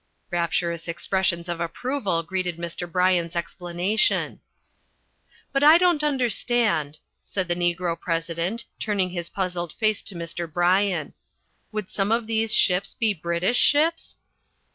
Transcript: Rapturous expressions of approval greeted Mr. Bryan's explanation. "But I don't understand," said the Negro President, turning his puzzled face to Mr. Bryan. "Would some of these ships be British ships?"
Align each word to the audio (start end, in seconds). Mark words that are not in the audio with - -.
Rapturous 0.31 0.87
expressions 0.87 1.47
of 1.47 1.59
approval 1.59 2.23
greeted 2.23 2.57
Mr. 2.57 2.91
Bryan's 2.91 3.35
explanation. 3.35 4.39
"But 5.53 5.63
I 5.63 5.77
don't 5.77 6.03
understand," 6.03 6.97
said 7.23 7.47
the 7.47 7.53
Negro 7.55 7.99
President, 7.99 8.65
turning 8.79 9.11
his 9.11 9.29
puzzled 9.29 9.71
face 9.73 10.01
to 10.01 10.15
Mr. 10.15 10.51
Bryan. 10.51 11.13
"Would 11.71 11.91
some 11.91 12.11
of 12.11 12.25
these 12.25 12.51
ships 12.51 12.95
be 12.95 13.13
British 13.13 13.59
ships?" 13.59 14.17